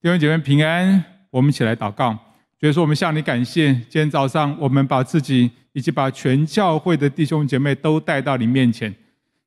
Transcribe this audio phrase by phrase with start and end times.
[0.00, 2.16] 弟兄姐妹平安，我们一起来祷告。
[2.60, 3.72] 所以说，我们向你感谢。
[3.72, 8.88] 今天早上，我们把自己以及把全教会的弟兄姐妹都带到你面前。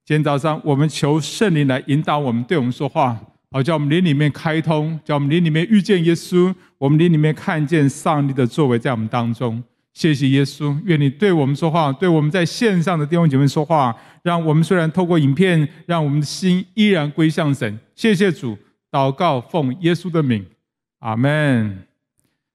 [0.04, 3.18] 今天早上，我们求圣灵来引导我们，对我们说话，
[3.52, 9.64] 好叫我们灵里面开通，叫我们灵里面遇见耶稣，我们灵里面看见上帝的作为在我们当中。
[9.94, 17.80] 谢谢耶稣，愿你对我们说话，对我们在线上的弟兄姐妹说话，让我们虽然透过影片，让我们的心依然归向神。
[17.96, 18.58] 谢谢主，
[18.92, 20.46] 祷告奉耶稣的名，
[21.00, 21.88] 阿门。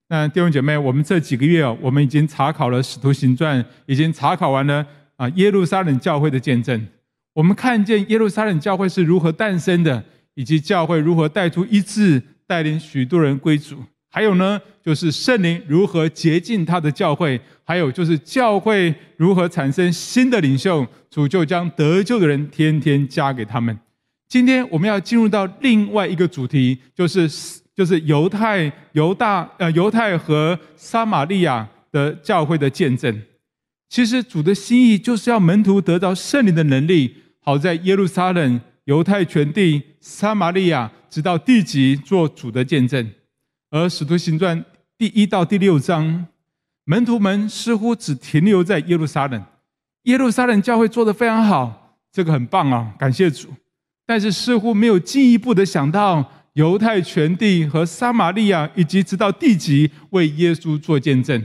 [0.08, 4.86] 那弟兄姐妹，我们这几个月哦，我们已经查考了《使徒行传》，已经查考完了
[5.16, 6.86] 啊耶路撒冷教会的见证。
[7.32, 10.04] 我们看见耶路撒冷教会是如何诞生的，
[10.34, 13.82] 以及教会如何带出医治，带领许多人归主。
[14.08, 23.76] 还有呢，就是圣灵如何洁净他的教会，还有就是教会如何产生新的领袖，主就将得救的人天天加给他们。
[24.28, 27.30] 今天我们要进入到另外一个主题，就是
[27.74, 33.22] 就是犹太、犹大、呃犹太和撒玛利亚的教会的见证。
[33.88, 43.08] 其实主的心意就是要门徒得到圣灵的能力，好在耶路撒冷、犹太全地、撒玛利亚，直到地极做主的见证。
[43.70, 44.60] 而《使徒行传》
[44.98, 46.26] 第一到第六章，
[46.84, 49.40] 门徒们似乎只停留在耶路撒冷，
[50.02, 53.50] 耶路撒冷教会做得非常好，这个很棒啊，感谢主。
[54.06, 61.44] 但是似乎没有进一步的想到犹太全地和撒玛利亚，以及直到地极为耶稣做见证。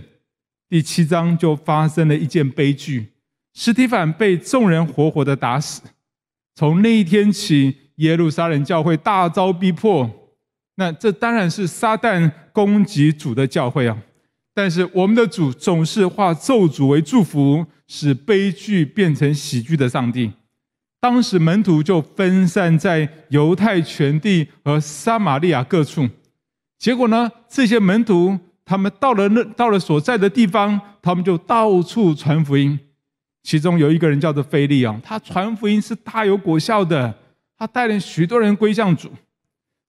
[0.70, 3.08] 第七章就发生了一件悲剧，
[3.54, 5.82] 史提反被众人活活的打死。
[6.56, 10.10] 从那一天起，耶路撒冷教会大遭逼迫。
[10.76, 13.98] 那这当然是撒旦攻击主的教会啊！
[14.54, 20.32] 但是我们的主总是化咒诅为祝福，使悲剧变成喜剧的上帝。
[21.02, 26.08] 当时门徒就分散在犹太全地和撒玛利亚各处。
[26.78, 32.80] 结果呢，这些门徒他们到了那到了所在的地方，他们就到处传福音。
[33.42, 37.18] 其中有一个人叫做腓力啊，他传福音是大有果效的，
[37.58, 39.12] 他带领许多人归向主。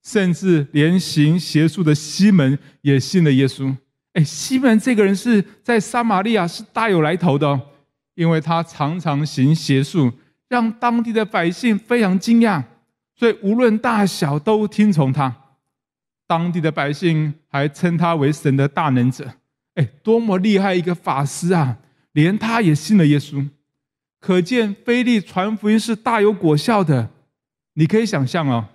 [0.02, 3.72] 甚至连行邪术的西门也信了耶稣。
[4.14, 7.60] 哎，西门这个人是在撒玛利亚是大有来头的哦，
[8.14, 10.10] 因为他常常行邪术，
[10.52, 12.62] 让当地的百姓非常惊讶，
[13.16, 15.34] 所以无论大小都听从他。
[16.26, 19.32] 当地的百姓还称他为神的大能者。
[19.76, 21.78] 哎，多么厉害一个法师啊！
[22.12, 23.48] 连他也信了耶稣，
[24.20, 27.08] 可见腓力传福音是大有果效的。
[27.72, 28.68] 你可以想象哦。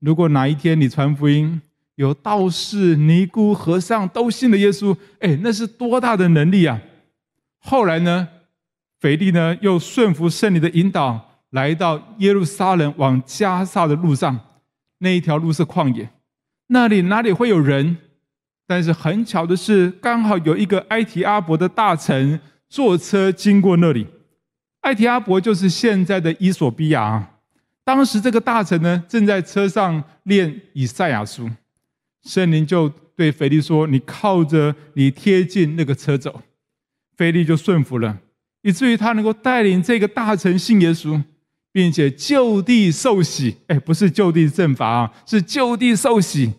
[0.00, 1.62] 如果哪一天你传福音，
[1.94, 6.78] 有道士、尼姑、和尚都信了耶稣，哎，那是多大的能力啊！
[7.60, 8.28] 后来呢，
[9.00, 14.38] 腓力呢又顺服圣灵的引导，来到耶路撒冷往加萨的路上，
[14.98, 16.10] 那一条路是旷野，
[16.68, 17.96] 那里哪里会有人？
[18.66, 22.38] 但是很巧的是，刚好有一个埃提阿伯的大臣
[22.68, 24.06] 坐车经过那里，
[24.80, 27.30] 埃提阿伯就是现在的伊索比亚。
[27.82, 31.48] 当时这个大臣呢，正在车上念以赛亚书，
[32.24, 36.42] 圣灵就对腓力说：“你靠着你贴近那个车走。”
[37.16, 38.18] 腓力就顺服了，
[38.62, 41.22] 以至于他能够带领这个大臣信耶稣，
[41.72, 43.56] 并且就地受洗。
[43.68, 46.52] 哎，不是就地正法啊，是就地受洗。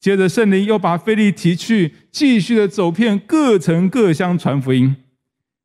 [0.00, 4.96] 接着圣灵又把腓力提去，继续的走遍各城各乡传福音。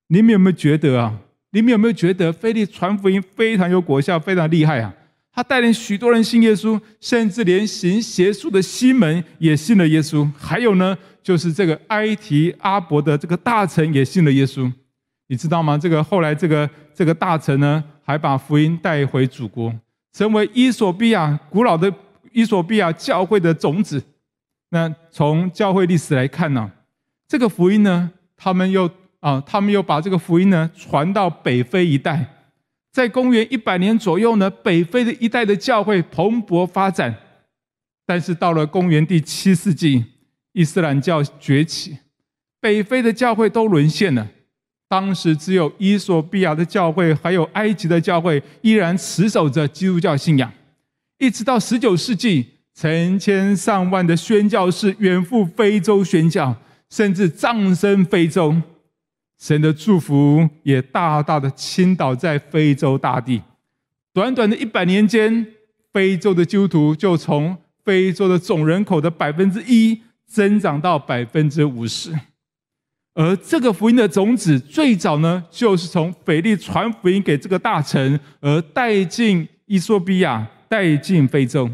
[0.07, 1.19] 你们有没有觉得啊？
[1.51, 4.93] 你们有没有觉得腓力传福音非常有果效，非常厉害啊？
[5.31, 10.29] 他带领许多人信耶稣，甚至连行邪术的西门也信了耶稣。
[10.37, 14.71] 还有呢，就是这个埃提阿伯的这个大臣也信了耶稣。
[15.31, 15.77] 你知道吗？
[15.77, 19.71] 这个后来这个这个大臣呢，还把福音带回祖国，
[20.11, 21.93] 成为伊索比亚古老的
[22.33, 24.03] 伊索比亚教会的种子。
[24.71, 26.71] 那从教会历史来看呢，
[27.27, 28.89] 这个福音呢，他们又
[29.19, 32.25] 啊，他们又把这个福音呢传到北非一带。
[32.91, 37.15] 在公元一百年左右呢，北非的一带的教会蓬勃发展，
[38.03, 40.03] 但是到了公元第七世纪，
[40.53, 41.99] 伊斯兰教崛起，
[42.59, 44.27] 北非的教会都沦陷了。
[44.89, 50.51] 当时只有伊索比亚的教会，还有埃及的教会依然持守着基督教信仰。
[51.19, 56.55] 一直到十九世纪，成千上万的宣教士远赴非洲宣教，
[56.89, 58.55] 甚至葬身非洲。
[59.37, 63.41] 神的祝福也大大的倾倒在非洲大地，
[64.11, 65.45] 短短的一百年间，
[65.93, 67.55] 非洲的基督徒就从
[67.85, 72.11] 非洲的总人口的百分之一增长到百分之五十。
[73.19, 81.69] 而这个福音的种子，最早呢，就是从腓力传福音给这个大臣，而带进伊索比亚，带进非洲。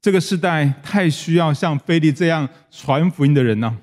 [0.00, 3.76] 这个时代太需要像腓力这样传福音的人了。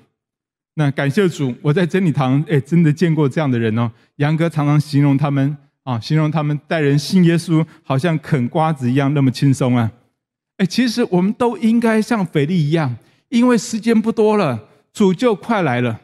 [0.74, 3.88] 那感谢主，我在真理堂哎，真的见过这样的人哦。
[4.16, 9.88] 杨哥常常形容他们啊，形容他们带人信耶稣，好像啃瓜子一样那么轻松啊。
[10.56, 12.96] 哎，其实我们都应该像腓力一样，
[13.28, 16.00] 因为时间不多了，主就快来了。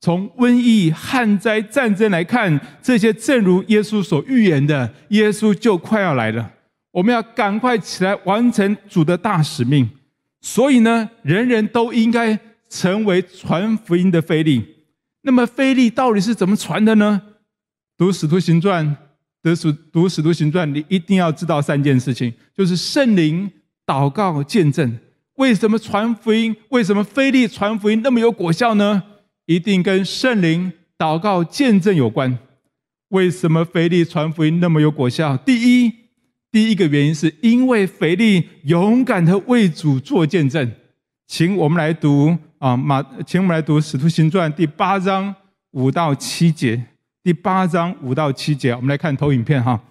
[0.00, 6.52] 从瘟疫、旱灾、战争来看，这些正如耶稣所预言的，耶稣就快要来了。
[6.92, 9.88] 我们要赶快起来完成主的大使命。
[10.40, 14.64] 所以呢，人人都应该成为传福音的菲利。
[15.22, 17.20] 那么，菲利到底是怎么传的呢？
[17.96, 18.96] 读使徒行传，
[19.42, 23.50] 读使读使徒行传，你一定要知道三件事情：就是圣灵、
[23.84, 24.96] 祷告、见证。
[25.34, 26.54] 为什么传福音？
[26.68, 29.02] 为什么腓力传福音那么有果效呢？
[29.48, 32.38] 一定跟圣灵、祷告、见证有关。
[33.08, 35.38] 为什么腓力传福音那么有果效？
[35.38, 35.54] 第
[35.86, 35.90] 一，
[36.52, 40.70] 第一个原因是因为腓力勇敢的为主做见证。
[41.26, 45.34] 请我们来读啊马，请我们来读《使徒行传》第八章
[45.70, 46.84] 五到七节。
[47.24, 49.82] 第八章五到七节，我们来看投影片哈。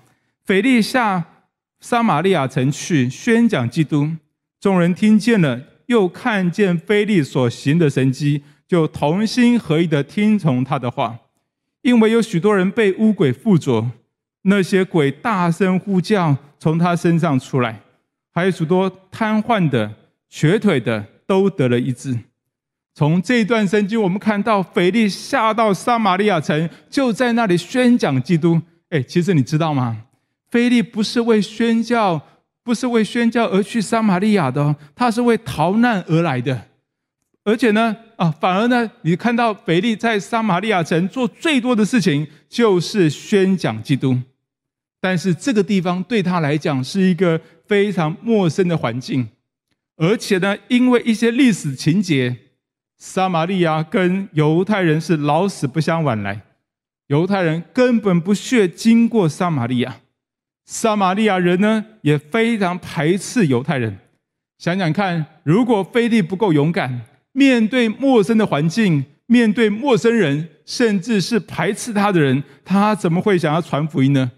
[0.45, 1.25] 腓力下
[1.79, 4.07] 撒玛利亚城去宣讲基督，
[4.61, 8.43] 众人听见了，又看见腓力所行的神迹。
[8.67, 11.17] 就同心合意的听从他的话，
[11.81, 13.89] 因为有许多人被污鬼附着，
[14.41, 17.79] 那些鬼大声呼叫，从他身上出来，
[18.33, 19.91] 还有许多瘫痪的、
[20.29, 22.17] 瘸腿的都得了医治。
[22.93, 28.59] 从这段圣经，我们看到腓力下到撒玛利亚城，就在那里宣讲基督。
[28.89, 29.95] 哎，其实你知道吗？
[30.49, 32.19] 腓力不是为宣教，
[32.63, 36.59] 不是为宣教而去撒玛利亚的，他是为逃难而来的。
[37.47, 44.17] 而且呢，啊，反而呢，你看到腓力在撒玛利亚城做最多的事情就是宣讲基督，
[44.99, 49.29] 但是这个地方对他来讲是一个非常陌生的环境，
[49.95, 52.35] 而且呢，因为一些历史情节，
[52.97, 56.41] 撒玛利亚跟犹太人是老死不相往来，
[57.07, 60.01] 犹太人根本不屑经过撒玛利亚，
[60.65, 63.97] 撒玛利亚人呢也非常排斥犹太人。
[64.57, 67.03] 想想看，如果腓力不够勇敢，
[67.37, 74.31] 面对陌生的环境，面对陌生人，甚至是排斥他的人，他怎么会想要传福音呢？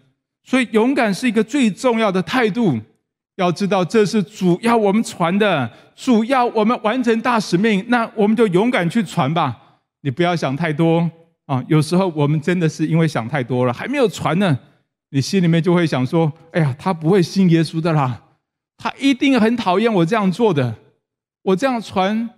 [0.43, 2.77] 所以，勇敢是一个最重要的态度。
[3.37, 9.55] 要知道，这是主要我们传的，主要我们完成大使命，那我们就勇敢去传吧。
[10.01, 11.09] 你不要想太多
[11.45, 11.63] 啊！
[11.69, 14.59] 有时候我们真的是因为想太多了，还没有传呢，
[15.11, 18.21] 你心里面就会想说：“哎呀，他不会信耶稣的啦，
[18.77, 20.75] 他一定很讨厌我这样做的，
[21.43, 22.29] 我这样传。”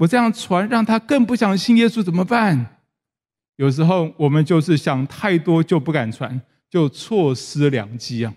[0.00, 2.78] 我这样传，让他更不想信耶稣，怎么办？
[3.56, 8.32] 有时候我们就是想太多，就不敢传，就错失良机啊。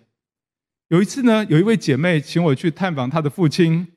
[0.89, 3.87] 有一次呢，有一位姐妹请我去探访她的父亲，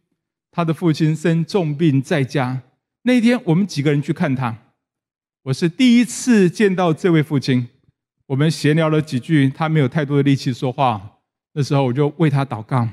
[0.53, 2.63] 她的父亲生重病在家。
[3.03, 4.57] 那一天我们几个人去看他，
[5.43, 7.69] 我是第一次见到这位父亲。
[8.27, 11.19] 我们闲聊了几句，他没有太多的力气说话。
[11.55, 12.89] 那时候我就为他祷告，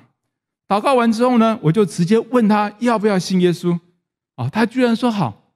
[0.68, 3.80] 祷告完之后呢，我就直接问他要不要信耶稣。
[4.36, 5.54] 啊，他居然说好，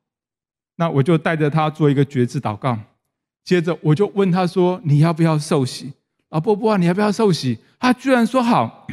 [0.76, 2.78] 那我就带着他做一个决志祷告。
[3.44, 5.94] 接着我就问他说：“你要不要受洗？”
[6.30, 7.58] 老，伯伯啊，你要不要受洗？
[7.80, 8.86] 他居然说好。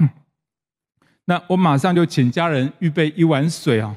[1.27, 3.97] 那我马上就请家人预备一碗水啊，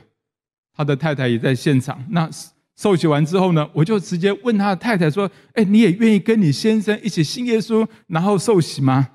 [0.74, 2.04] 他的太太也在现场。
[2.10, 2.28] 那
[2.76, 9.08] 受洗完之后呢，我就直接问他的太太说：“哎，你也愿意跟你先生一起信耶稣，然后受洗吗？”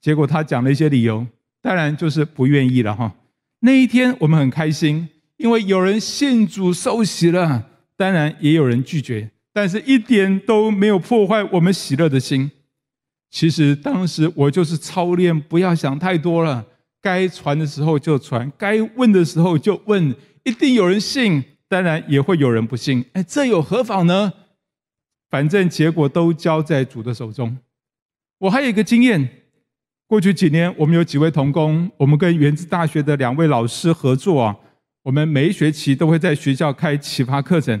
[0.00, 1.26] 结果他讲了一些理由，
[1.60, 3.12] 当然就是不愿意了哈。
[3.60, 5.06] 那一天我们很开心。
[5.40, 7.66] 因为有人信主受洗了，
[7.96, 12.50] 当然也有人拒绝，但是一点都没有破坏我们喜乐的心。
[13.30, 16.66] 其实当时我就是操练，不要想太多了，
[17.00, 23.02] 该传的时候就传，该问的时候就问，一定有人信，当然也会有人不信。
[23.14, 24.30] 哎，这又何妨呢？
[25.30, 27.56] 反正结果都交在主的手中。
[28.40, 29.26] 我还有一个经验，
[30.06, 34.54] 过去几年我们有几位同工，我们跟原子大学的两位老师合作啊。
[35.02, 37.80] 我们每一学期都会在学校开启发课程，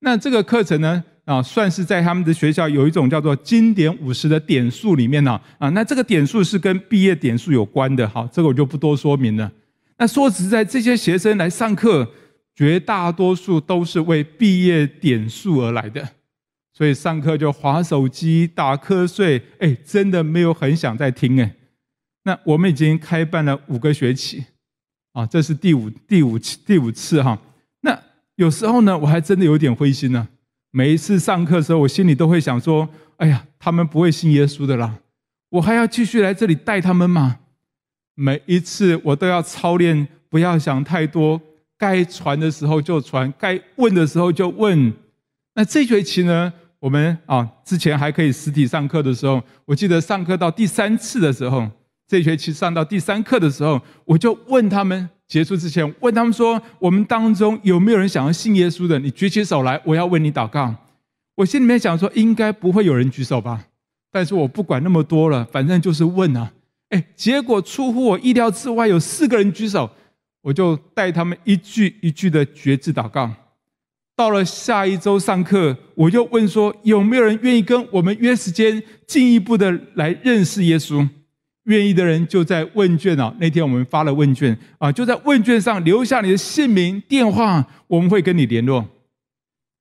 [0.00, 9.50] 那这个课程呢，啊，算是在他们的学校有一种叫做经典五十的点数里面呢，啊，那这个点数是跟毕业点数有关的，好，这个我就不多说明了。
[9.98, 12.08] 那说实在，这些学生来上课，
[12.54, 16.08] 绝大多数都是为毕业点数而来的，
[16.72, 21.54] 所以上课就划手机、打瞌睡，哎，真的没有很想再听哎。
[22.24, 24.44] 那我们已经开办了五个学期。
[25.12, 27.38] 啊，这是第五、第五次、第五次哈。
[27.80, 27.98] 那
[28.36, 30.28] 有时候呢，我还真的有点灰心呢。
[30.70, 32.88] 每一次上课的时候，我心里都会想说
[33.18, 34.98] ：“哎呀，他们不会信耶稣的啦，
[35.48, 37.38] 我还要继续来这里带他们吗？”
[38.14, 41.40] 每一次我都要操练，不要想太多，
[41.76, 44.92] 该传的时候就传，该问的时候就问。
[45.54, 51.68] 那这学期呢，我们啊之前还可以实体上课的时候，我记得上课到第三次的时候，
[52.10, 58.98] 这学期上到第三课的时候，我就问他们，结束之前问他们说：我们当中有没有人想要信耶稣的？
[58.98, 60.74] 你举起手来，我要为你祷告。
[61.36, 63.64] 我心里面想说，应该不会有人举手吧？
[64.10, 66.50] 但是我不管那么多了，反正就是问啊。
[66.88, 69.88] 哎，结果出乎我意料之外，有四个人举手，
[70.42, 73.30] 我就带他们一句一句的决志祷告。
[74.16, 81.08] 到了下一周上课，我又问说：有没有人愿意跟我们约时间，进一步的来认识耶稣？
[81.64, 88.86] 愿意的人就在问卷啊，那天我们发了问卷啊，就在问卷上留下你的姓名、电话，我们会跟你联络。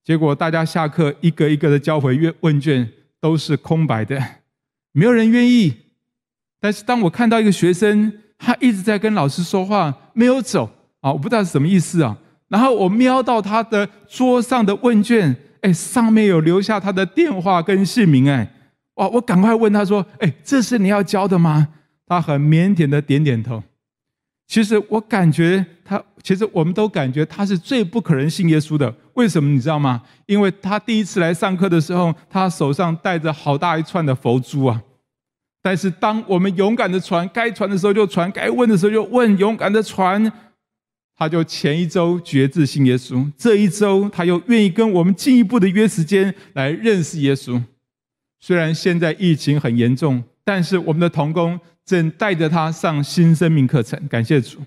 [0.03, 2.87] 结果大家下课一个一个的交回问问卷，
[3.21, 4.21] 都是空白的，
[4.91, 5.73] 没有人愿意。
[6.59, 10.69] 但是当我看到一个学生，他一直在跟老师说话，没有走
[10.99, 12.17] 啊，我不知道是什么意思啊。
[12.49, 18.51] 然后我瞄到他的桌上的问卷，哎，上面有留下他的电话跟姓名，哎，
[18.99, 19.07] 哇！
[19.07, 21.69] 我赶快问他说：“哎，这是你要教的吗？”
[22.05, 23.63] 他很腼腆的点点头。
[24.47, 28.93] 其实我感觉他，其实我们都感觉他是最不可能信耶稣的。
[29.13, 30.01] 为什么你知道吗？
[30.25, 34.81] 因为他第一次来上课的时候，他手上带着好大一串的佛珠啊。
[35.61, 40.31] 但是当我们勇敢的传，该传的时候就传，该问的时候就问，勇敢的传。
[41.15, 47.61] 他就前一周决志信耶稣，这一周他又愿意跟我们进一步的约时间来认识耶稣。
[48.39, 53.99] 虽然现在疫情很严重，但是我们的童工正带着他上新生命课程。
[54.07, 54.59] 感谢主，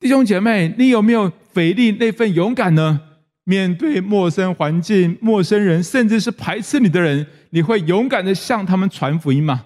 [0.00, 3.00] 弟兄姐妹，你有没有腓利那份勇敢呢？
[3.44, 9.64] 面对陌生环境、陌生人，甚至是排斥你的人，你会勇敢的向他们传福音吗？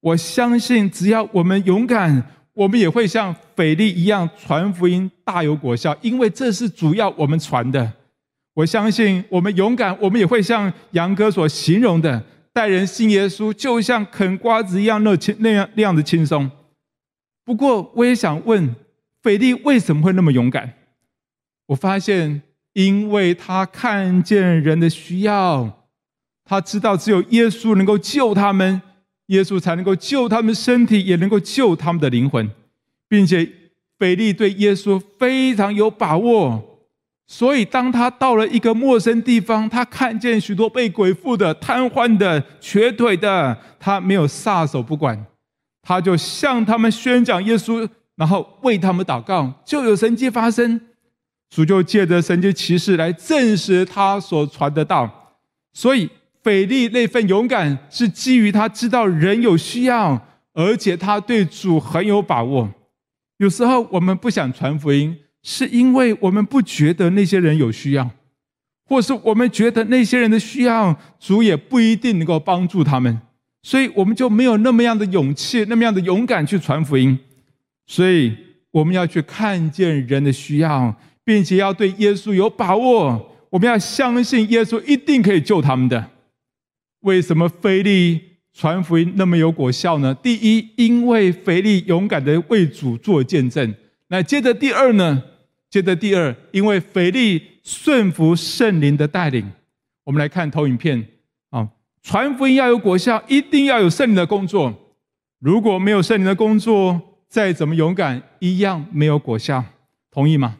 [0.00, 2.34] 我相信，只要我们勇敢。
[2.54, 7.92] 我们也会像腓利一样传福音，大有果效，因为这是主要我们传的。
[8.58, 12.20] 我相信我们勇敢，我们也会像杨哥所形容的，
[12.52, 16.50] 带人信耶稣，就像啃瓜子一样那轻那样那样的轻松。
[17.44, 18.74] 不过，我也想问，
[19.22, 20.74] 腓利为什么会那么勇敢？
[21.66, 25.86] 我发现，因为他看见人的需要，
[26.44, 28.82] 他知道只有耶稣能够救他们。
[29.26, 32.50] 耶稣才能够救他们身体，也能够救他们的灵魂，
[33.08, 33.48] 并且
[33.98, 36.77] 腓利对耶稣非常有把握，
[37.28, 45.26] 所以当他到了一个陌生地方，他看见许多被鬼附的、瘫痪的、瘸腿的，他没有撒手不管，
[45.82, 50.80] 他就向他们宣讲耶稣，然后为他们祷告，就有神迹发生，
[51.50, 55.36] 主就借着神迹奇事来证实他所传的道，
[55.72, 56.10] 所以。
[56.40, 60.18] 腓利那份勇敢是基于他知道人有需要，
[60.54, 62.70] 而且他对主很有把握。
[63.38, 65.18] 有时候我们不想传福音，
[65.50, 68.10] 是因为我们不觉得那些人有需要，
[68.86, 73.18] 或是我们觉得那些人的需要，主也不一定能够帮助他们，
[73.62, 77.18] 所以我们就没有那么样的勇气，那么样的勇敢去传福音。
[77.86, 78.36] 所以
[78.70, 83.34] 我们要去看见人的需要，并且要对耶稣有把握。
[83.48, 86.10] 我们要相信耶稣一定可以救他们的。
[87.00, 88.20] 为什么腓利
[88.52, 90.14] 传福音那么有果效呢？
[90.14, 93.74] 第一，因为腓利勇敢的为主做见证。
[94.08, 95.22] 那接着第二呢？
[95.70, 99.50] 接着第二，因为腓力顺服圣灵的带领。
[100.04, 101.06] 我们来看投影片
[101.50, 101.68] 啊，
[102.02, 104.74] 传福音要有果效，一定要有圣灵的工作。
[105.38, 109.64] 如果没有圣灵的工作，再怎么勇敢，一样没有果效。
[110.10, 110.56] 同意吗？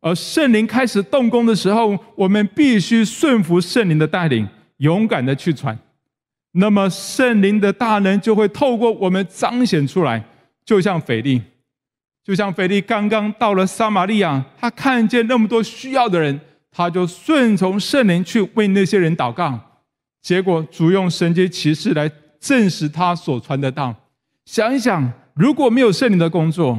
[0.00, 4.48] 而圣灵开始动工的时候，我们必须顺服圣灵的带领。
[4.76, 5.76] 勇敢的去传，
[6.52, 10.24] 那么圣灵的大能就会透过我们彰显出来。
[10.64, 11.42] 就像腓力，
[12.28, 16.38] 就像腓利刚刚到了撒玛利亚，他看见那么多需要的人，
[16.70, 19.58] 他就顺从圣灵去为那些人祷告。
[20.20, 22.06] 结果主用神迹奇事来
[22.38, 23.94] 证实他所传的道。
[24.44, 26.78] 想一想，如果没有圣灵的工作，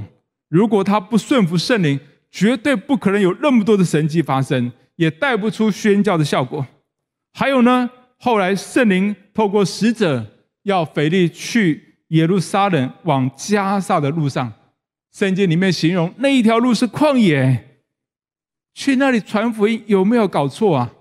[0.50, 6.64] 如果他不顺服圣灵，绝对不可能有那么多的神迹发生，也带不出宣教的效果。
[7.34, 7.90] 还有呢，
[8.20, 10.24] 后来圣灵透过使者
[10.62, 14.54] 要腓力去耶路撒冷往加萨的路上，
[15.14, 17.82] 圣经里面形容那一条路是旷野，
[18.74, 20.94] 去那里传福音有没有搞错啊？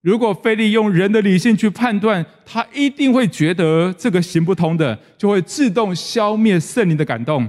[0.00, 7.48] 如果非利用人的理性去判断，他一定会觉得这个行不通的，就会自动消灭圣灵的感动。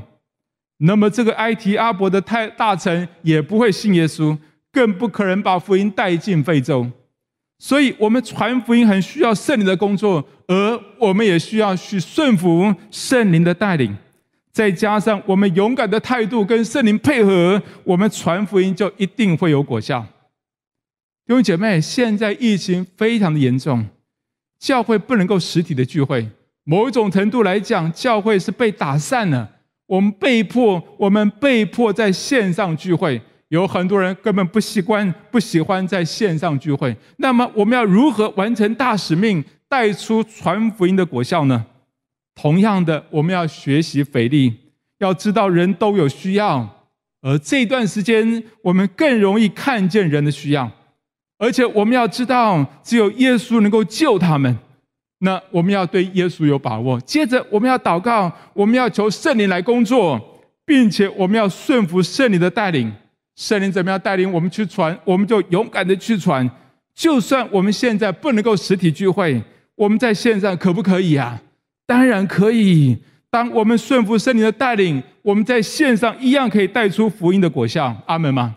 [0.78, 4.38] 那么这个埃提阿伯的太大臣也不会信耶稣，
[4.72, 6.88] 更不可能把福音带进非洲。
[7.58, 13.96] 所以，我们传福音很需要圣灵的工作，而我们也需要去顺服圣灵的带领。
[14.53, 20.00] 再加上我们勇敢的态度跟圣灵配合，我们传福音就一定会有果效。
[21.25, 23.83] 弟兄姐妹，现在疫情非常的严重，
[24.60, 26.29] 教会不能够实体的聚会，
[26.63, 29.50] 某一种程度来讲，教会是被打散了。
[29.88, 33.19] 我们被迫，我们被迫在线上聚会。
[33.50, 36.95] 有很多人根本不习惯、不喜欢在线上聚会。
[37.17, 41.65] 那么，我们要如何完成大使命，带出传福音的果效呢？
[42.36, 44.54] 同样的，我们要学习腓力，
[45.00, 46.88] 要知道人都有需要，
[47.22, 50.72] 而这段时间我们更容易看见人的需要，
[51.38, 54.58] 而且我们要知道，只有耶稣能够救他们。
[55.20, 57.00] 那我们要对耶稣有把握。
[57.02, 60.20] 接着，我们要祷告，我们要求圣灵来工作，
[60.66, 62.92] 并且我们要顺服圣灵的带领。
[63.36, 66.50] 圣灵怎么样带领我们去传，我们就勇敢的去传。
[66.94, 69.42] 就算我们现在不能够实体聚会，
[69.75, 71.42] 我们在线上可不可以啊？
[71.94, 72.98] 当然可以。
[73.30, 77.96] 当我们顺服圣灵的带领，我们在线上一样可以带出福音的果效。
[78.08, 78.56] 阿门吗？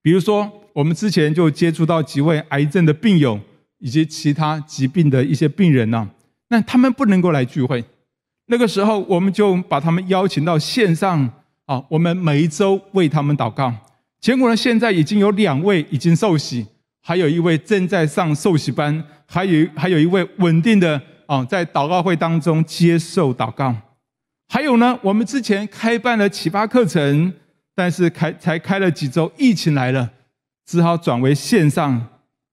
[0.00, 3.40] 比如说，我们之前就接触到几位癌症的病友，
[3.78, 6.08] 以及其他疾病的一些病人呢、
[6.50, 7.84] 那他们不能够来聚会。
[8.46, 11.30] 那个时候，我们就把他们邀请到线上。
[11.66, 13.74] 啊，我们每一周为他们祷告。
[14.20, 16.66] 结果呢，现在已经有两位已经受洗，
[17.02, 23.74] 还有一位正在上受洗班，还有还有一位稳定的啊，在祷告会当中接受祷告。
[24.48, 27.30] 还有呢，我们之前开办了启发课程，
[27.74, 30.08] 但是开才开了几周，疫情来了，
[30.64, 32.04] 只好转为线上。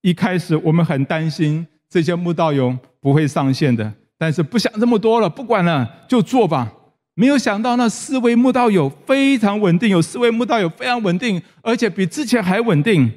[0.01, 6.69] 一开始我们很担心这些慕道友不会上线的，但是不想这么多了，不管了，就做吧。
[7.13, 13.09] 没有想到，那四位慕道友非常稳定，有四位慕道友非常稳定，而且比之前还稳定。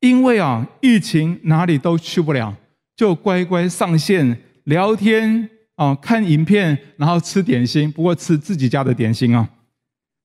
[0.00, 2.54] 因为啊，疫情哪里都去不了，
[2.94, 4.38] 就乖乖上线
[4.68, 9.48] 聊天啊，看影片，然后吃点心，不过吃自己家的点心啊。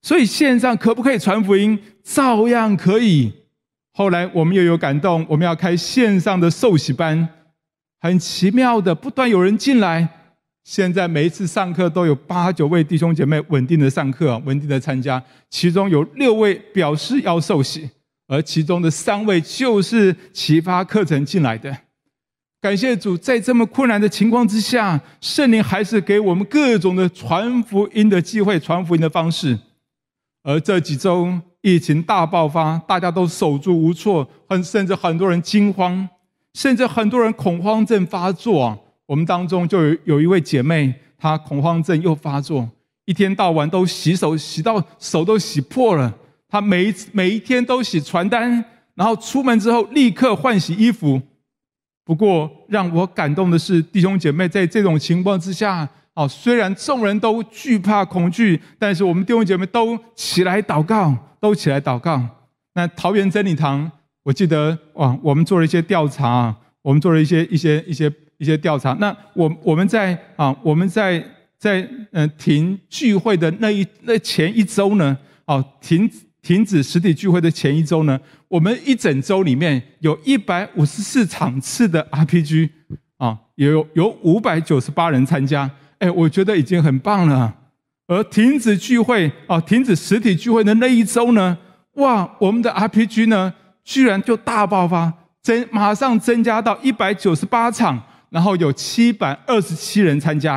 [0.02, 1.80] 所以线上可不可以传福音？
[2.04, 3.32] 照样可以。
[3.94, 7.28] 后来我们又有感动，我们要开线上的受洗班，
[8.02, 10.08] 很奇妙的，不断有人进来。
[10.65, 17.89] 现在每一次上课都有八九位弟兄姐妹稳定的上课，稳定的参加，其中有六位表示要受洗，
[18.28, 21.78] 而其中的三位就是启发课程进来的。
[22.63, 29.60] 感谢主，在这么困难的情况之下，圣灵还是给我们各种的传福音的机会、传福音的方式。
[30.43, 31.28] 而这几周
[31.60, 36.08] 疫情大爆发，大家都手足无措，很甚至很多人惊慌，
[36.54, 38.82] 甚至很多人恐慌症发作。
[39.08, 42.69] 我们当中就有有一位姐妹，她恐慌症又发作，
[43.04, 46.13] 一天到晚都洗手，洗到手都洗破了。
[46.47, 48.63] 她每一每一天都洗传单，
[48.95, 51.21] 然后出门之后立刻换洗衣服。
[52.04, 62.22] 不过让我感动的是，弟兄姐妹在这种情况之下，哦，虽然众人都惧怕恐惧，但是我们弟兄姐妹都起来祷告，都起来祷告。
[62.74, 63.92] 那桃园真理堂，
[64.24, 68.12] 我记得哇，我们做了一些调查，我们做了一些一些一些。
[68.39, 71.24] 一些调查，那我我们在啊，我们在
[71.58, 76.10] 在嗯停聚会的那一那前一周呢，哦停
[76.43, 82.69] 停止实体聚会的前一周呢，我们一整周里面有一百五十四场次的 RPG
[83.17, 87.56] 啊，有有五百九十八人参加，哎，我觉得已经很棒了。
[88.06, 91.58] 而停止聚会啊，停止实体聚会的那一周呢，
[91.93, 93.53] 哇，我们的 RPG 呢，
[93.84, 98.03] 居然就大爆发，增马上增加到一百九十八场。
[98.29, 100.56] 然后有七百二十七人参加，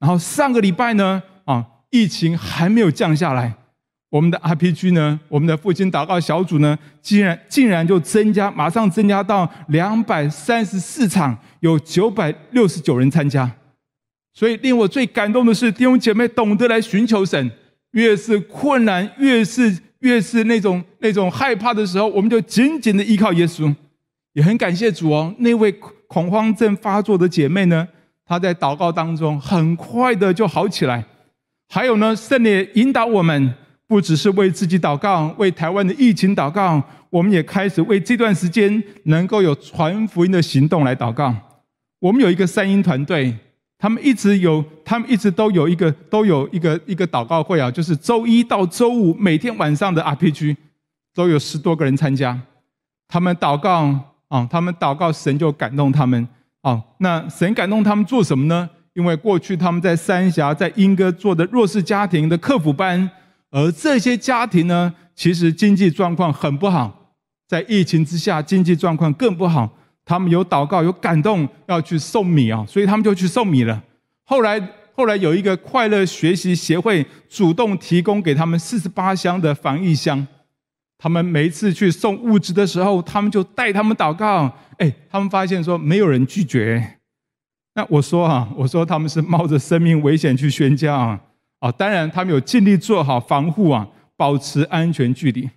[0.00, 3.52] 然后上个礼拜呢，啊，疫情还没有降下来，
[4.10, 13.50] 我们的 RPG 呢，我们的复兴祷告小组呢，竟然竟然就增加，马上增加到两百三十四场，有九百六十九人参加。
[14.34, 17.50] 所以令我最感动的是，弟兄姐妹懂得来寻求神，
[17.90, 23.74] 越是困难，越是越是那种那种害怕的时候，我们就紧紧的依靠耶稣，
[24.32, 25.74] 也很感谢主哦，那位。
[26.08, 27.86] 恐慌症发作的姐妹呢，
[28.24, 31.04] 她在祷告当中很快的就好起来。
[31.68, 33.52] 还有呢，圣灵引导我们，
[33.88, 41.34] 不只是为自己祷告，为台湾的疫情祷告，我们也开始为这段时间能够有传福音的行动来祷告。
[41.98, 43.34] 我们有一个三音团队，
[43.78, 50.56] 他们一直有，他们一直都有一个都有一个一个祷告会啊，就是周一到周五每天晚上的 RPG
[51.14, 52.40] 都有十多个人参加，
[53.08, 54.14] 他们祷告。
[54.28, 56.28] 啊，他们祷告，神就感动他们。
[56.60, 58.68] 啊，那神感动他们做什么呢？
[58.92, 63.10] 因为过去他们在三峡、在莺歌做的弱势家庭的客服班，
[63.50, 67.14] 而这些家庭呢，其实经济状况很不好，
[67.46, 69.76] 在疫情之下，经济状况更不好。
[70.04, 73.82] 他们有祷告，有感动，要去送米啊，所以他们就去送米了。
[74.24, 74.58] 后来，
[74.94, 80.26] 后来有一个快乐学习协会主动提供给他们四十八箱的防疫箱，
[80.96, 84.50] 他们每一次去送物资的时候，他们就带他们祷告。
[84.78, 86.98] 哎，他们发现说没有人拒绝。
[87.74, 91.20] 那我说啊，我说他们是冒着生命危险去宣教啊。
[91.60, 95.48] 啊，当然他们有尽力做好防护啊，保持安全距离。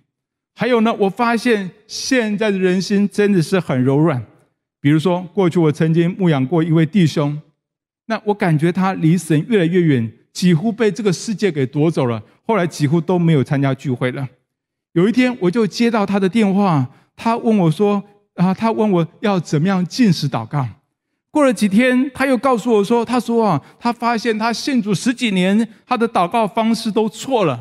[0.54, 4.22] 还有呢，我发现现在的人心真的是很柔软。
[4.80, 7.40] 比如说，过去我曾经牧养过一位弟兄，
[8.06, 12.20] 那我感觉他离神越来越远，几乎被这个世界给夺走了。
[12.44, 14.28] 后来几乎都没有参加聚会了。
[14.94, 16.86] 有一天，我就接到他的电话，
[17.16, 18.02] 他问我说
[18.34, 20.66] ：“啊，他问我要怎么样进食祷告。”
[21.32, 27.58] 过了几天，他又告诉我说：“他说啊，他发现他信主十几年，他的祷告方式都错了，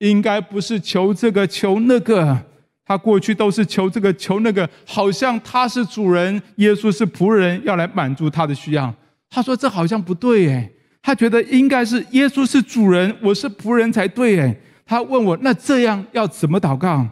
[0.00, 2.36] 应该不是求这个求那个。”
[2.84, 8.92] 他过去都是求这个求那个，好像他是主人，耶稣是仆人，要来满足他的需要。
[9.30, 14.60] 他说这好像不对诶，他觉得应该是耶稣是主人，我是仆人才对诶。
[14.84, 17.06] 他问我那这样要怎么祷告？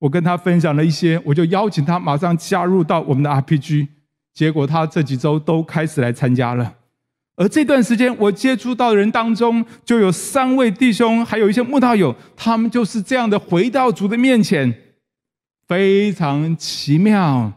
[0.00, 3.86] 我跟他分享了一些，我就邀请他马上加入到我们的 RPG。
[4.34, 6.74] 结果他这几周都开始来参加了。
[7.34, 14.72] 而这段时间我接触到的人当中，就有三位弟兄，还有一些慕道友，他们就是这样的回到主的面前。
[15.66, 17.50] 非常奇妙，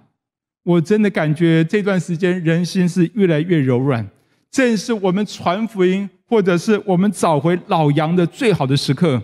[0.63, 4.07] 我真的感觉这段时间人心是越来越柔软，
[4.49, 9.21] 正是我们传福音或者是我们找回老羊的最好的时刻。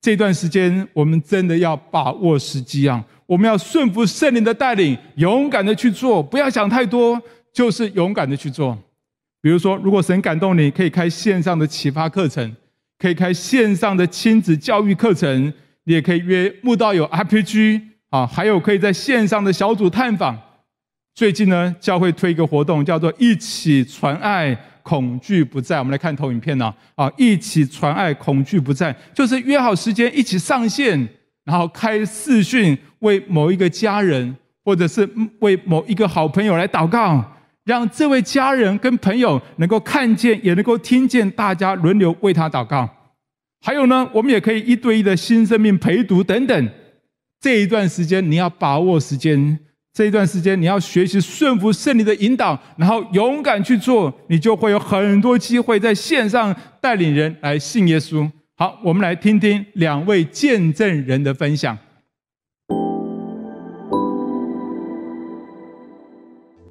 [0.00, 3.04] 这段时间我们真的要把握时机啊！
[3.26, 7.20] 我们要顺服圣灵的带领，勇敢的去做，不要想太多，
[7.52, 8.76] 就是勇敢的去做。
[9.42, 12.56] 比如说，如果神感动你，可以开线上的启发课程，
[12.98, 15.52] 可以开线上的亲子教育课程，
[15.84, 17.82] 你也可以约慕道友 RPG。
[18.10, 20.36] 啊，还有可以在线上的小组探访。
[21.14, 24.56] 最近呢，教会推一个活动，叫做“一起传爱，
[24.90, 25.78] 恐惧不在”。
[25.78, 26.74] 我们来看投影片呢。
[26.96, 31.08] 啊，一起传爱，恐惧不在，就是约好时间一起上线，
[31.44, 37.24] 然后开视讯，为某一个家人，或者是为某一个好朋友来祷告，
[37.64, 42.88] 让这位家人跟朋友能够看见，也能够听见，大家轮流为他祷告。
[43.62, 46.70] 还有呢，我们也可以一对一的新生命陪读等等。
[47.40, 49.58] 这一段时间你要把握时间，
[49.92, 58.30] 这一段时间你要学习顺服圣灵的引导，然后勇敢去做，你就会有很多机会在线上带领人来信耶稣。
[58.56, 61.76] 好，我们来听听两位见证人的分享。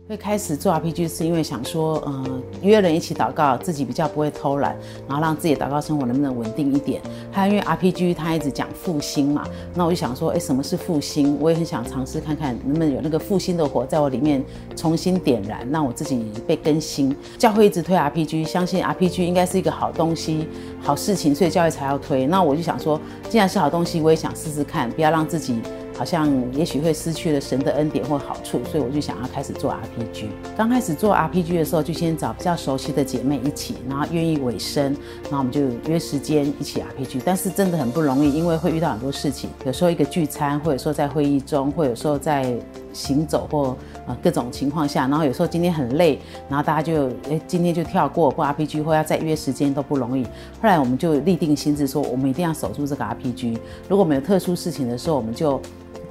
[0.09, 4.75] 会开始做 RPG 是因为想说，嗯、呃，约人一起祷告，自己比较不会偷懒，
[5.07, 6.99] 然后让自己祷告生活能不能稳定一点。
[7.31, 9.45] 还有因为 RPG 它一直讲复兴嘛，
[9.75, 11.37] 那我就想说，哎，什么是复兴？
[11.39, 14.43] 我也很想尝试看看能不能有那个复兴的火在我里面
[14.75, 17.15] 重新点燃，让我自己被更新。
[17.37, 20.47] 教会一直推 RPG，相信 RPG 应该是一个好东西、
[20.81, 22.25] 好事情，所以教会才要推。
[22.25, 25.61] 那我就想说，既然是好东西，我也想试试看，不要让自己。
[25.99, 30.27] 好像也许会失去了神的恩典或好处，所以我就想要开始做 RPG。
[30.55, 35.59] 刚开始做 RPG 的时候，就先找比较熟悉的姐妹一起，然后愿意委身，然后我们就
[35.91, 37.21] 约时间一起 RPG。
[37.25, 42.55] 但是真的很不容易，因为会遇到很多事情，有时候一个聚餐，或者说在会议中，或者说在
[42.93, 43.75] 行走或
[44.07, 50.23] 呃各种情况下，然后有时候今天很累，然后大家就诶今天就跳过或 RPG，或要再约时间都不容易。
[50.23, 53.57] 后来我们就立定心志说，我们一定要守住这个 RPG。
[53.89, 55.61] 如果没有特殊事情的时候，我们就。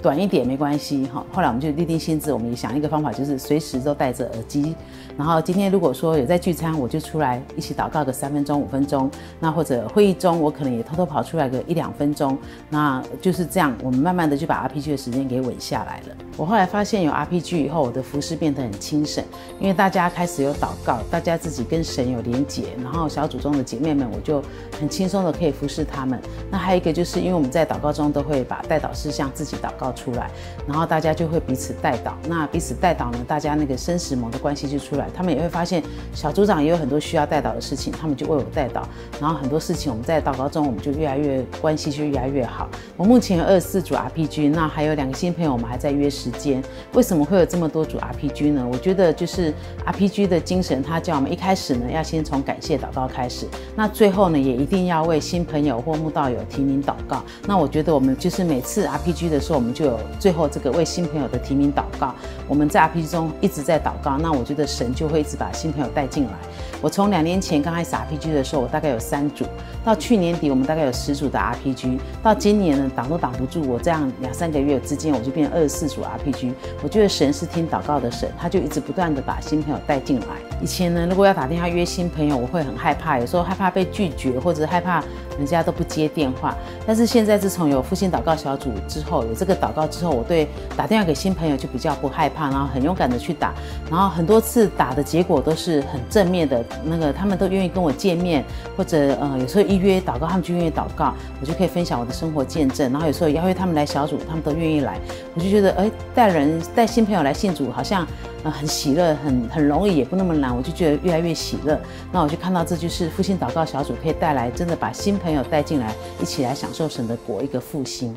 [0.00, 4.74] 短一点没关系哈，后来我们就立定心志，我们也想一个方法，就是随时都戴着耳机。
[5.16, 9.10] 然后今天如果说有在聚餐，我就出来一起祷告个三分钟、五分钟。
[9.40, 12.38] 那或者会议中，我可能也偷偷跑出来个一两分钟。
[12.70, 16.16] 那就是这样，我们慢慢的就把 RPG 的时间给稳下来了。
[16.36, 19.24] 我后来发现有 RPG 以后，我的服饰变得很轻省，
[19.58, 24.40] 因为大家开始有祷告，大家自己跟神有连结，然后小组中的姐妹们，我就
[24.78, 26.20] 很轻松的可以服侍他们。
[26.48, 30.30] 那还有一个就是因为我们在祷告中都会把代祷事项自己祷告出来，
[30.66, 32.12] 然后大家就会彼此代祷。
[32.28, 35.08] 那彼此代祷呢，大家那个生死盟的关系就出来。
[35.14, 38.82] 他们也会发现小组长也有很多需要代祷的事情，他们就为我代祷，
[39.20, 42.68] 然后很多事情我们在祷告中，我们就越来越关系就越来越好。
[42.96, 46.62] 我目前有二十四组 RPG，那还有两个新朋友，我们还在约时间。
[46.94, 48.66] 为什么会有这么多组 RPG 呢？
[48.70, 49.52] 我觉得就是
[49.86, 53.46] RPG 的精神，他叫我们一开始呢要先从感谢祷告开始，
[53.76, 57.22] 那最后呢也一定要为新朋友或慕道友提名祷告。
[57.46, 62.12] 那我觉得我们就是每次 RPG 的时候，我们就有最后这个为新朋友的提名祷告。
[62.48, 66.32] 我们在 RPG 中一直在祷告，那我觉得神就会一直把新朋友带进来。
[66.80, 69.44] 我从两年前刚开始 RPG 的时候，我大概有三组，
[69.84, 76.52] 到去年底我们大概有十组的 RPG，到今年呢挡都挡不住我这样两三个月之间，我就变二十四组 RPG。
[76.82, 80.26] 我觉得神是听祷告的神，他就一直不断的把新朋友带进来。
[80.60, 85.02] 以前呢，如果要打电话约新朋友，我会很害怕，有时候害怕被拒绝，或者害怕
[85.38, 86.54] 人家都不接电话。
[86.86, 90.46] 但是现在自从有复兴祷告小组之后，有这个祷告之后，我对
[90.76, 93.54] 打电话给新朋友就比较不害怕，然后很勇敢的去打，
[93.90, 98.44] 然后很多次打的结果都是很正面的，那个他们都愿意跟我见面，
[98.76, 102.90] 或者呃有时候一约祷告，他们就愿意祷告，我就可以分享我的生活见证。
[102.92, 104.98] 然后有时候邀约他们来小组，他们都愿意来，
[105.34, 108.06] 我就觉得哎带人带新朋友来信主好像
[108.42, 111.78] 呃很喜乐，很很容易，也不那么难，我就觉得越来越喜乐。
[112.12, 118.16] 那我就看到这就是复兴祷告小组可以带来真的把新朋朋友带进来，一起来享受神的国，一个复兴。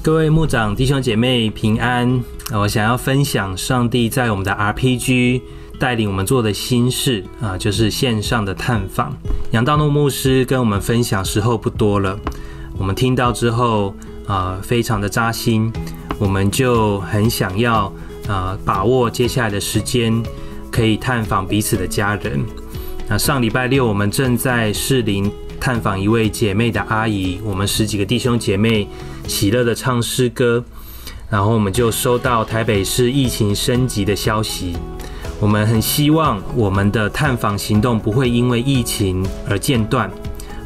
[0.00, 5.42] 各位牧长弟兄姐妹平安，我想要分享上帝在我们的 RPG
[5.80, 9.12] 带领我们做的新事啊，就是线上的探访。
[9.50, 12.16] 杨道诺牧师跟我们分享时候不多了，
[12.78, 13.92] 我们听到之后
[14.28, 15.72] 啊，非常的扎心，
[16.16, 17.92] 我们就很想要
[18.28, 20.22] 啊把握接下来的时间，
[20.70, 22.40] 可以探访彼此的家人。
[23.18, 28.88] 上礼拜六我们正在士林探访一位姐妹的阿姨，我们十几个弟兄姐妹。
[29.26, 30.62] 喜乐的唱诗歌，
[31.30, 34.76] 然后我们就收到台北市疫情升级的消息。
[35.40, 40.10] 我们很希望我们的探访行动不会因为疫情而间断，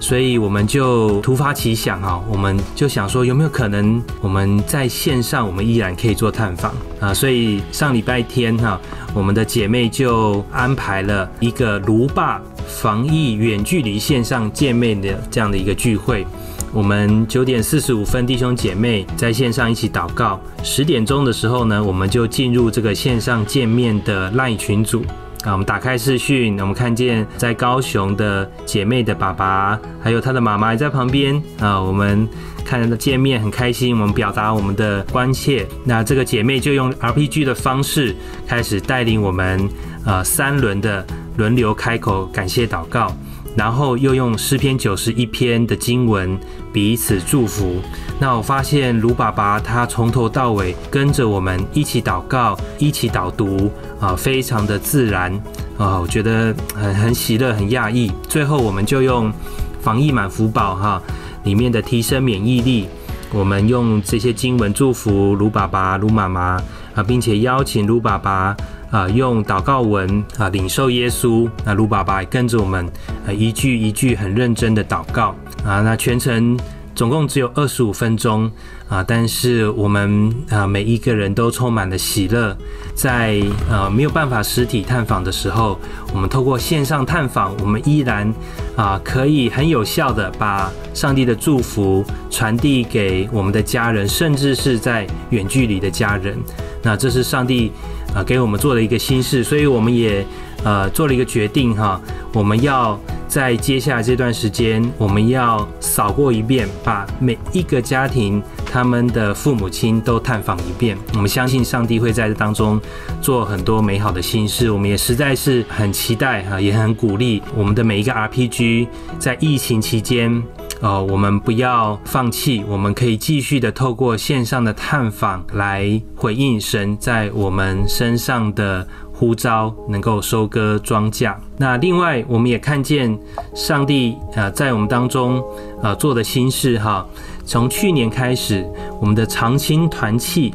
[0.00, 7.12] 所以我们就突发奇想哈，我们就想说有没有可能我们在线上我们依然可以做探访啊？
[7.12, 8.80] 所以上礼拜天哈，
[9.12, 16.26] 我们的姐妹就安排了一个卢霸防疫远距离线上见面的这样的一个聚会。
[16.72, 20.38] 我们九点四十五分，弟兄姐妹在线上一起祷告。
[20.62, 25.02] 十点钟的时候呢，我们就进入这个线上见面的 LINE 群组
[25.44, 25.52] 啊。
[25.52, 31.80] 我们打开视讯，我们看见在高雄的姐妹的爸爸，还有她的妈妈也在旁边啊。
[31.80, 32.28] 我们
[32.64, 35.66] 看到见面很开心，我们表达我们的关切。
[35.84, 38.14] 那这个姐妹就用 RPG 的方式
[38.46, 39.68] 开始带领我们
[40.04, 41.04] 呃三轮的
[41.36, 43.14] 轮流开口感谢祷告。
[43.58, 46.38] 然后又用诗篇九十一篇的经文
[46.72, 47.82] 彼此祝福。
[48.20, 53.68] 那我发现卢爸爸他从头到尾跟着我们一起祷告，一起导读
[53.98, 55.32] 啊，非常的自然
[55.76, 58.12] 啊，我觉得很很喜乐，很讶异。
[58.28, 59.32] 最后我们就用
[59.80, 61.02] 防疫满福宝哈
[61.42, 62.86] 里面的提升免疫力，
[63.32, 66.62] 我们用这些经文祝福卢爸爸、卢妈妈
[66.94, 68.56] 啊，并且邀请卢爸爸。
[68.90, 71.48] 啊，用祷告文啊领受耶稣。
[71.64, 72.86] 那卢爸爸也跟着我们，
[73.26, 75.82] 啊一句一句很认真的祷告啊。
[75.82, 76.58] 那全程
[76.94, 78.50] 总共只有二十五分钟
[78.88, 82.56] 啊，但是我们啊每一个人都充满了喜乐。
[82.94, 85.78] 在呃没有办法实体探访的时候，
[86.12, 88.32] 我们透过线上探访，我们依然
[88.74, 96.36] 啊可以很有效的把上帝的祝福传递给我们的家人，甚至是在远距离的家人。
[96.82, 97.70] 那这是上帝。
[98.14, 100.24] 啊，给我们做了一个心事，所以我们也
[100.64, 102.00] 呃做了一个决定哈，
[102.32, 110.96] 我们要在接下来这段时间，我们要扫过一遍，把每一个家庭他们的父母亲都探访一遍。
[111.14, 112.80] 我们相信上帝会在这当中
[113.20, 120.42] 做很多美好的心事，我们也实在是很期待哈，也很鼓励我们的每一个 RPG 在疫情期间。
[120.80, 131.34] 呃，我们不要放弃，我们可以继续的透过线上的探访来回应神在我们身上的呼召，能够收割庄稼。
[131.56, 133.18] 那另外，我们也看见
[133.54, 135.42] 上帝呃在我们当中
[135.82, 137.04] 呃做的新事哈。
[137.44, 138.64] 从去年开始，
[139.00, 140.54] 我们的长青团契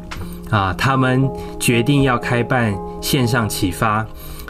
[0.50, 4.06] 啊，他们决定要开办线上启发。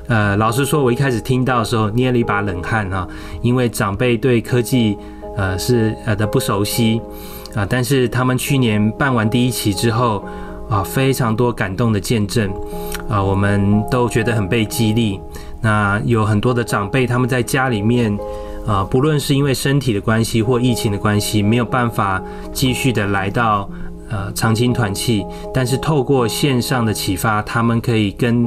[0.08, 3.08] 呃，老实说，我一开始听到的时候捏了一把冷汗哈，
[3.42, 4.96] 因为长辈对科技。
[5.36, 7.02] 呃，是呃的不熟悉
[7.56, 10.24] 啊，但是他们去年办完第一期之后
[10.70, 12.52] 啊，非常多感动的见证
[13.10, 15.20] 啊，我们都觉得很被激励。
[15.62, 18.18] 那有很多的长辈，他们在家里面
[18.68, 23.70] 啊，不论是因为身体的关系或疫情的关系，没有办法继续的来到
[24.10, 28.46] 呃长青团契，但是透过线上的启发，他们可以跟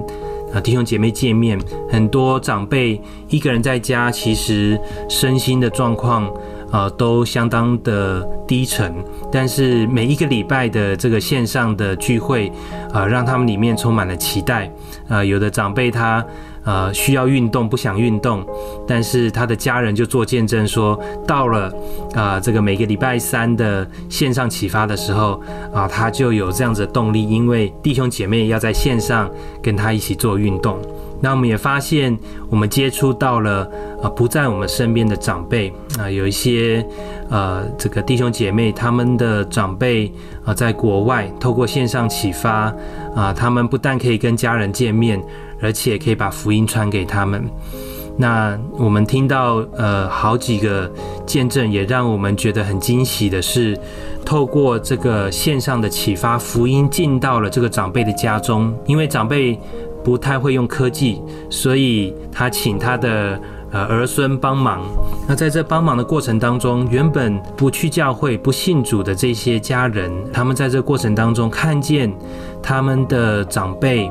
[0.52, 1.58] 啊弟兄姐妹见面。
[1.88, 6.30] 很多长辈一个人在家，其实身心的状况。
[6.72, 8.92] 呃，都相当的低沉，
[9.32, 12.50] 但是每一个礼拜的这个线上的聚会，
[12.92, 14.70] 呃，让他们里面充满了期待。
[15.08, 16.24] 呃，有的长辈他
[16.64, 18.44] 呃需要运动不想运动，
[18.86, 21.72] 但是他的家人就做见证说，到了
[22.14, 25.40] 啊、这个每个礼拜三的线上启发的时候
[25.72, 29.30] 啊、他就有这样子的动力，因为弟兄姐妹要在线上
[29.62, 30.76] 跟他一起做运动。
[31.20, 32.16] 那我们也发现，
[32.50, 33.68] 我们接触到了
[34.02, 36.86] 呃不在我们身边的长辈啊、有一些
[37.30, 40.12] 呃这个弟兄姐妹他们的长辈
[40.44, 42.72] 啊、在国外透过线上启发
[43.14, 45.20] 啊、他们不但可以跟家人见面，
[45.60, 47.42] 而且可以把福音传给他们。
[48.18, 50.90] 那我们听到呃好几个
[51.26, 53.78] 见证，也让我们觉得很惊喜的是，
[54.24, 59.58] 透过这个线上的启发，福音进到了这个长辈的家中，因为长辈。
[60.06, 63.36] 不太会用科技，所以他请他的
[63.72, 64.82] 呃儿孙帮忙。
[65.26, 72.08] 那在这帮忙的过程当中，原本不去教会、不信主的这些家人，他们在这过程当中看见
[72.62, 74.08] 他们的长辈。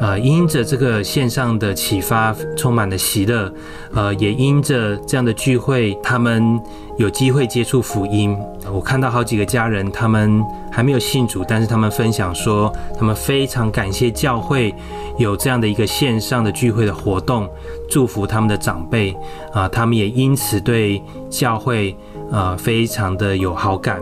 [0.00, 3.52] 呃，因着这个线上的启发，充满了喜乐。
[3.92, 6.60] 呃，也因着这样的聚会，他们
[6.98, 8.36] 有机会接触福音。
[8.72, 14.72] 我看到好几个家人，他们还没有信主，但是他们分享说，他们非常感谢教会
[15.18, 17.48] 有这样的一个线上的聚会的活动，
[17.88, 19.16] 祝福他们的长辈。
[19.52, 21.96] 啊、他们也因此对教会
[22.30, 24.00] 呃非常的有好感。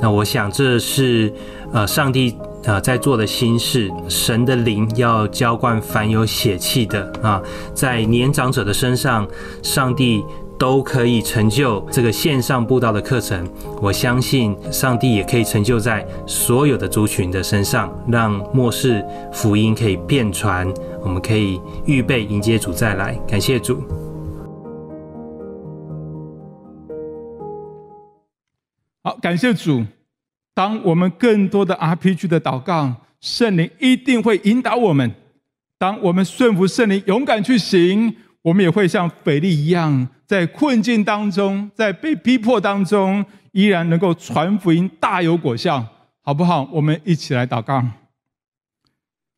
[0.00, 1.32] 那我想这是
[1.72, 2.36] 呃上帝。
[2.68, 9.26] 啊，在做的心事，神的灵要浇灌凡有血气的啊，在年长者的身上，
[9.62, 10.22] 上帝
[10.58, 13.48] 都可以成就这个线上布道的课程。
[13.80, 19.02] 我相信上帝也可以成就在所有的族群的身上，让末世
[19.32, 23.14] 福音可以遍传，我们可以预备迎接主再来。
[23.26, 23.82] 感谢主。
[29.02, 29.82] 好，感谢主。
[30.58, 35.08] 当我们更多的 RPG 的祷告，圣灵一定会引导我们。
[35.78, 45.86] 当我们顺服圣灵，勇敢去行，我们也会像腓利一样，在困境当中，在被逼迫当中，依然能够传福音，大有果效，
[46.22, 46.68] 好不好？
[46.72, 47.80] 我们一起来祷告，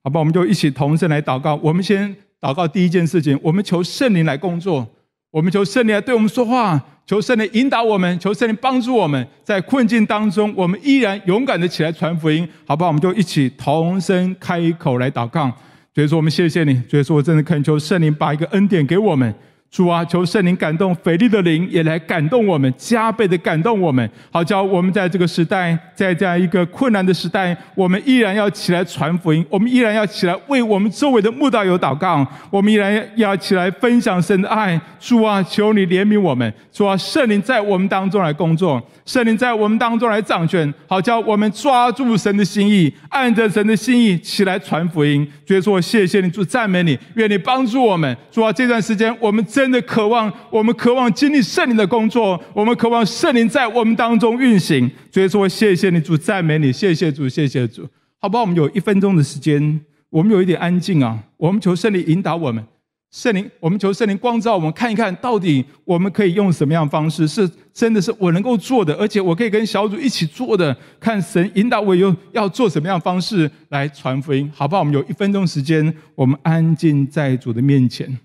[0.02, 0.20] 好吧？
[0.20, 1.54] 我们就一起同声来祷告。
[1.56, 4.88] 我们先祷告第一件事情，我们求圣灵来工作，
[5.30, 6.80] 我们求圣灵来对我们说话。
[7.06, 12.88] 求圣灵引导我们，求圣灵帮助我们，在困境当中，我们依然勇敢的起来传福音，好不好？
[12.88, 15.52] 我们就一起同声开口来祷告。
[15.92, 16.80] 所以说，我们谢谢你。
[16.88, 19.34] 所以说，我真的恳求圣灵把一个恩典给我们。
[19.70, 34.78] 主啊，求圣灵感动腓力的灵，也来感动我们，加倍的感动我们，好叫我们在这个时代，在这样一个困难的时代，我们依然要起来传福音，我们依然要起来为我们周围的慕道友祷告，我们依然要起来分享神的爱。
[34.98, 45.26] 主啊，求你怜悯我们，主啊，圣灵在我们当中来工作，圣灵在我们当中来掌权，好叫我们抓住神的心意，按着神的心意起来传福音。
[45.46, 48.16] 主啊，谢谢你，主赞美你，愿你帮助我们。
[48.32, 54.90] 主啊，这段时间我们真真的渴望，我们渴望经历圣灵的工作，我们渴望圣灵在我们当中运行。
[55.12, 57.86] 所以说，谢谢你，主赞美你，谢谢主，谢谢主。
[58.18, 58.42] 好不好？
[58.44, 61.22] 我们有一分钟的时间，我们有一点安静啊。
[61.36, 62.64] 我们求圣灵引导我们，
[63.10, 70.74] 圣灵，我们求圣灵光照我们，看一看到底我们可以用什么样方式，是真的是我能够做的，而且我可以跟小组一起做的。
[70.98, 74.80] 看神引导我用要做什么样方式来传福音，好不好？
[74.80, 78.18] 我们有一分钟时间，我们安静在主的面前。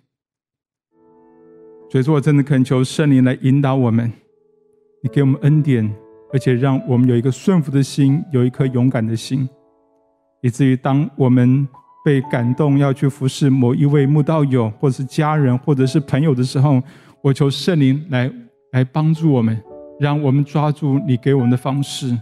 [1.95, 4.11] 所以说，我真的恳求圣灵来引导我们，
[5.01, 5.89] 你给我们恩典，
[6.33, 9.47] 而且让我们有一个顺服的心，有一颗勇敢的心，
[10.41, 11.65] 以至于当我们
[12.03, 16.83] 被感动要去服侍某一位慕道友，或者是家人，或者是朋友的时候，
[17.21, 18.29] 我求圣灵来
[18.73, 19.57] 来帮助我们，
[19.97, 22.13] 让我们抓住你给我们的方式，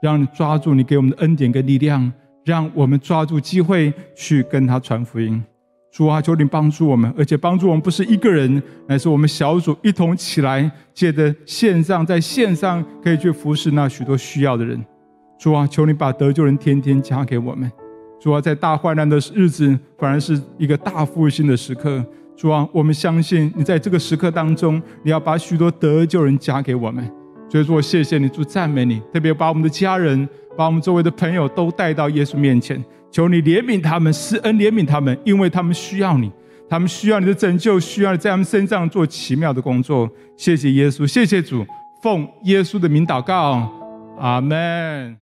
[0.00, 2.10] 让你抓住你给我们的恩典跟力量，
[2.46, 5.44] 让我们抓住机会去跟他传福音。
[5.98, 14.80] 主啊，求你帮助我们，而且帮助我们不是一个人，乃是我们小组一同起来，借着线上，在线上可以去服侍那许多需要的人。
[15.40, 17.68] 主啊，求你把得救人天天加给我们。
[18.20, 22.00] 主啊，在大患难的日子，反而是一个大复兴的时刻。
[22.36, 27.04] 主啊，我们相信你在这个时刻当中，你要把许多得救人加给我们。
[27.50, 32.84] 所以说，谢谢你，主赞美你，特别把我们的家人，把我们周围的朋友都带到耶稣面前。
[33.12, 36.28] 求你怜悯他们，施恩怜悯他们，因为他们需要你，
[36.68, 40.10] 他们需要你的拯救，需要你在他们身上做奇妙的工作。
[40.36, 41.64] 谢谢耶稣，谢谢主，
[42.02, 43.70] 奉耶稣的名祷告，
[44.18, 45.16] 阿门。